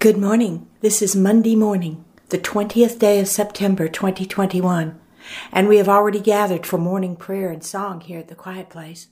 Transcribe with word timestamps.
Good 0.00 0.16
morning. 0.16 0.66
This 0.80 1.02
is 1.02 1.14
Monday 1.14 1.54
morning, 1.54 2.06
the 2.30 2.38
20th 2.38 2.98
day 2.98 3.20
of 3.20 3.28
September 3.28 3.86
2021, 3.86 4.98
and 5.52 5.68
we 5.68 5.76
have 5.76 5.90
already 5.90 6.20
gathered 6.20 6.64
for 6.64 6.78
morning 6.78 7.16
prayer 7.16 7.50
and 7.50 7.62
song 7.62 8.00
here 8.00 8.20
at 8.20 8.28
the 8.28 8.34
Quiet 8.34 8.70
Place. 8.70 9.08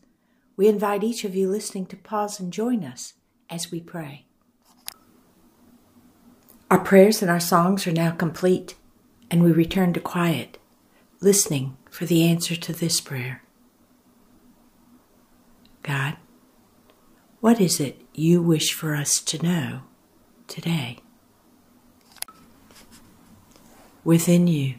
We 0.56 0.66
invite 0.66 1.04
each 1.04 1.24
of 1.24 1.34
you 1.34 1.50
listening 1.50 1.84
to 1.88 1.96
pause 1.98 2.40
and 2.40 2.50
join 2.50 2.84
us 2.84 3.12
as 3.50 3.70
we 3.70 3.80
pray. 3.80 4.24
Our 6.70 6.78
prayers 6.78 7.20
and 7.20 7.30
our 7.30 7.38
songs 7.38 7.86
are 7.86 7.92
now 7.92 8.12
complete, 8.12 8.74
and 9.30 9.42
we 9.42 9.52
return 9.52 9.92
to 9.92 10.00
quiet, 10.00 10.56
listening 11.20 11.76
for 11.90 12.06
the 12.06 12.24
answer 12.24 12.56
to 12.56 12.72
this 12.72 12.98
prayer. 13.02 13.42
God, 15.82 16.16
what 17.40 17.60
is 17.60 17.78
it 17.78 18.00
you 18.14 18.40
wish 18.40 18.72
for 18.72 18.96
us 18.96 19.20
to 19.20 19.42
know 19.42 19.82
today? 20.48 20.98
Within 24.02 24.46
you 24.48 24.76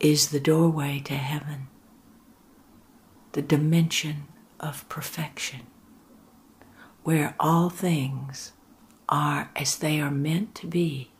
is 0.00 0.30
the 0.30 0.40
doorway 0.40 1.00
to 1.04 1.14
heaven, 1.14 1.68
the 3.32 3.42
dimension 3.42 4.28
of 4.60 4.88
perfection, 4.88 5.66
where 7.02 7.34
all 7.38 7.68
things 7.68 8.52
are 9.08 9.50
as 9.56 9.76
they 9.76 10.00
are 10.00 10.10
meant 10.10 10.54
to 10.54 10.66
be 10.66 11.10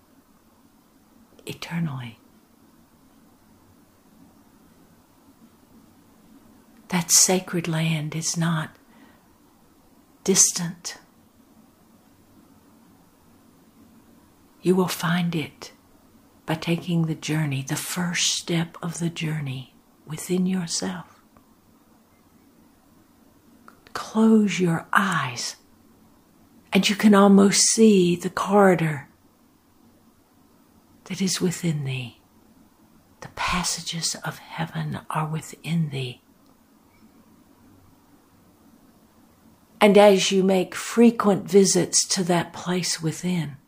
eternally. 1.47 2.19
That 6.89 7.11
sacred 7.11 7.67
land 7.67 8.15
is 8.15 8.37
not 8.37 8.77
distant. 10.25 10.99
You 14.67 14.75
will 14.75 14.89
find 14.89 15.33
it 15.37 15.71
by 16.45 16.57
taking 16.57 17.03
the 17.03 17.15
journey, 17.15 17.63
the 17.63 17.77
first 17.77 18.33
step 18.33 18.77
of 18.83 18.99
the 18.99 19.09
journey 19.09 19.77
within 20.05 20.45
yourself. 20.45 21.23
Close 23.93 24.59
your 24.59 24.89
eyes, 24.93 25.55
and 26.73 26.89
you 26.89 26.97
can 26.97 27.15
almost 27.15 27.61
see 27.61 28.17
the 28.17 28.29
corridor 28.29 29.09
that 31.05 31.23
is 31.23 31.41
within 31.41 31.85
thee. 31.85 32.19
The 33.21 33.29
passages 33.37 34.17
of 34.25 34.39
heaven 34.39 34.99
are 35.09 35.29
within 35.29 35.91
thee. 35.91 36.23
And 39.81 39.97
as 39.97 40.33
you 40.33 40.43
make 40.43 40.75
frequent 40.75 41.49
visits 41.49 42.05
to 42.09 42.25
that 42.25 42.53
place 42.53 43.01
within, 43.01 43.59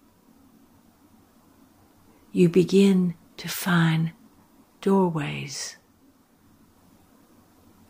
you 2.32 2.48
begin 2.48 3.14
to 3.36 3.48
find 3.48 4.12
doorways, 4.80 5.76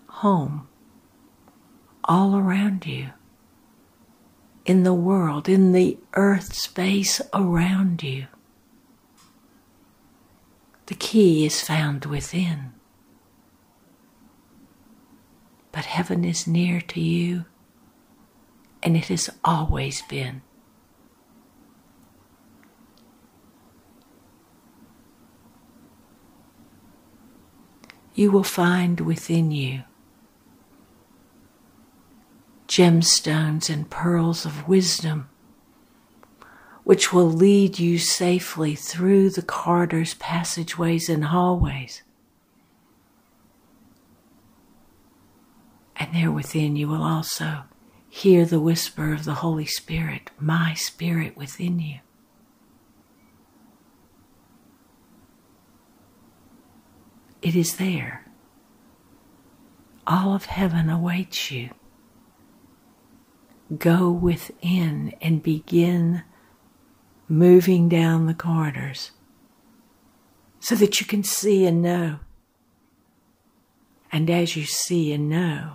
home, 0.08 0.68
all 2.04 2.36
around 2.36 2.86
you, 2.86 3.10
in 4.64 4.82
the 4.82 4.94
world, 4.94 5.48
in 5.48 5.72
the 5.72 5.98
earth 6.14 6.54
space 6.54 7.20
around 7.32 8.02
you. 8.02 8.26
The 10.86 10.94
key 10.94 11.44
is 11.44 11.60
found 11.60 12.06
within. 12.06 12.72
But 15.70 15.84
heaven 15.84 16.24
is 16.24 16.46
near 16.46 16.80
to 16.80 17.00
you 17.00 17.44
and 18.82 18.96
it 18.96 19.06
has 19.06 19.30
always 19.44 20.02
been. 20.02 20.42
You 28.18 28.32
will 28.32 28.42
find 28.42 28.98
within 28.98 29.52
you 29.52 29.84
gemstones 32.66 33.70
and 33.70 33.88
pearls 33.88 34.44
of 34.44 34.66
wisdom, 34.66 35.28
which 36.82 37.12
will 37.12 37.30
lead 37.30 37.78
you 37.78 37.96
safely 37.96 38.74
through 38.74 39.30
the 39.30 39.42
corridors, 39.42 40.14
passageways, 40.14 41.08
and 41.08 41.26
hallways. 41.26 42.02
And 45.94 46.12
there 46.12 46.32
within 46.32 46.74
you 46.74 46.88
will 46.88 47.04
also 47.04 47.66
hear 48.08 48.44
the 48.44 48.58
whisper 48.58 49.12
of 49.12 49.26
the 49.26 49.34
Holy 49.34 49.66
Spirit, 49.66 50.32
my 50.40 50.74
Spirit 50.74 51.36
within 51.36 51.78
you. 51.78 52.00
It 57.40 57.54
is 57.54 57.76
there. 57.76 58.24
All 60.06 60.34
of 60.34 60.46
heaven 60.46 60.90
awaits 60.90 61.50
you. 61.50 61.70
Go 63.76 64.10
within 64.10 65.14
and 65.20 65.42
begin 65.42 66.22
moving 67.28 67.88
down 67.88 68.26
the 68.26 68.34
corridors 68.34 69.10
so 70.58 70.74
that 70.74 71.00
you 71.00 71.06
can 71.06 71.22
see 71.22 71.66
and 71.66 71.82
know. 71.82 72.20
And 74.10 74.30
as 74.30 74.56
you 74.56 74.64
see 74.64 75.12
and 75.12 75.28
know, 75.28 75.74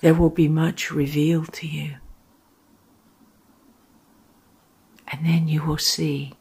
there 0.00 0.14
will 0.14 0.30
be 0.30 0.48
much 0.48 0.90
revealed 0.90 1.52
to 1.54 1.66
you. 1.66 1.96
And 5.08 5.24
then 5.24 5.48
you 5.48 5.64
will 5.64 5.78
see 5.78 6.34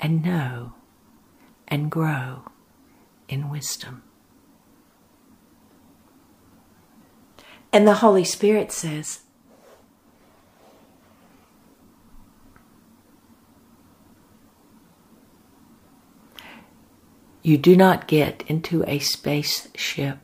and 0.00 0.24
know 0.24 0.72
and 1.68 1.90
grow 1.90 2.44
in 3.32 3.48
wisdom. 3.48 4.02
And 7.72 7.88
the 7.88 7.94
Holy 7.94 8.24
Spirit 8.24 8.70
says, 8.70 9.20
You 17.42 17.56
do 17.56 17.74
not 17.74 18.06
get 18.06 18.44
into 18.46 18.84
a 18.86 18.98
spaceship 18.98 20.18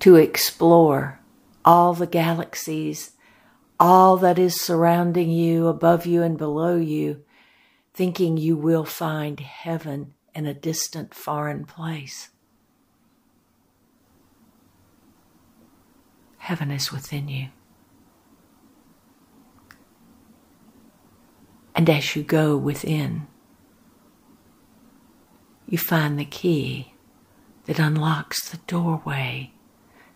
to 0.00 0.16
explore 0.16 1.20
all 1.64 1.92
the 1.92 2.06
galaxies, 2.06 3.12
all 3.78 4.16
that 4.16 4.38
is 4.38 4.60
surrounding 4.60 5.30
you, 5.30 5.68
above 5.68 6.06
you, 6.06 6.22
and 6.22 6.38
below 6.38 6.76
you, 6.76 7.22
thinking 7.96 8.36
you 8.36 8.54
will 8.54 8.84
find 8.84 9.40
heaven 9.40 10.12
in 10.34 10.44
a 10.44 10.52
distant 10.52 11.14
foreign 11.14 11.64
place. 11.64 12.28
Heaven 16.36 16.70
is 16.70 16.92
within 16.92 17.26
you. 17.28 17.48
And 21.74 21.88
as 21.88 22.14
you 22.14 22.22
go 22.22 22.54
within, 22.54 23.28
you 25.66 25.78
find 25.78 26.18
the 26.18 26.26
key 26.26 26.92
that 27.64 27.78
unlocks 27.78 28.50
the 28.50 28.58
doorway 28.66 29.52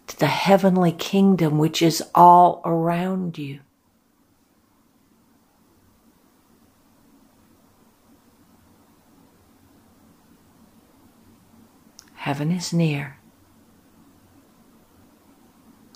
to 0.07 0.19
the 0.19 0.27
heavenly 0.27 0.93
kingdom 0.93 1.57
which 1.57 1.81
is 1.81 2.03
all 2.15 2.61
around 2.63 3.39
you. 3.39 3.61
Heaven 12.31 12.53
is 12.53 12.73
near. 12.73 13.17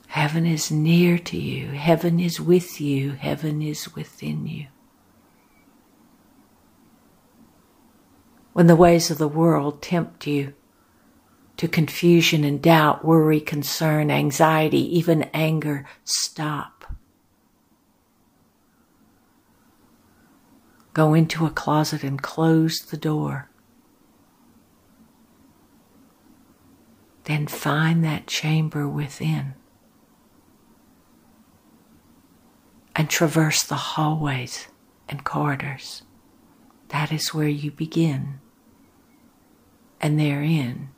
Heaven 0.08 0.44
is 0.44 0.68
near 0.68 1.16
to 1.16 1.36
you. 1.36 1.68
Heaven 1.68 2.18
is 2.18 2.40
with 2.40 2.80
you. 2.80 3.12
Heaven 3.12 3.62
is 3.62 3.94
within 3.94 4.44
you. 4.44 4.66
When 8.52 8.66
the 8.66 8.74
ways 8.74 9.12
of 9.12 9.18
the 9.18 9.28
world 9.28 9.80
tempt 9.80 10.26
you, 10.26 10.54
to 11.58 11.68
confusion 11.68 12.42
and 12.42 12.60
doubt, 12.60 13.04
worry, 13.04 13.38
concern, 13.38 14.10
anxiety, 14.10 14.98
even 14.98 15.30
anger. 15.32 15.86
Stop. 16.02 16.96
Go 20.94 21.14
into 21.14 21.46
a 21.46 21.50
closet 21.50 22.02
and 22.02 22.20
close 22.20 22.80
the 22.80 22.96
door. 22.96 23.50
Then 27.24 27.46
find 27.46 28.04
that 28.04 28.26
chamber 28.26 28.86
within 28.86 29.54
and 32.94 33.10
traverse 33.10 33.62
the 33.62 33.74
hallways 33.74 34.68
and 35.08 35.24
corridors. 35.24 36.02
That 36.88 37.12
is 37.12 37.34
where 37.34 37.48
you 37.48 37.70
begin. 37.70 38.40
And 40.00 40.18
therein, 40.20 40.90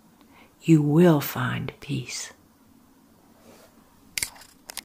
you 0.61 0.82
will 0.82 1.20
find 1.20 1.73
peace. 1.81 2.32